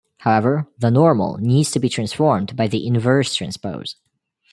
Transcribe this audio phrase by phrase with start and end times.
[0.21, 3.97] However, the normal needs to be transformed by the inverse transpose.